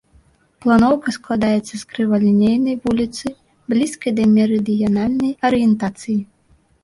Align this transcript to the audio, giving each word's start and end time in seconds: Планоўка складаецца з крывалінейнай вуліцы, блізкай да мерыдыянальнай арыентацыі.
Планоўка 0.65 1.09
складаецца 1.17 1.73
з 1.81 1.81
крывалінейнай 1.91 2.75
вуліцы, 2.87 3.25
блізкай 3.73 4.11
да 4.21 4.25
мерыдыянальнай 4.35 5.31
арыентацыі. 5.51 6.19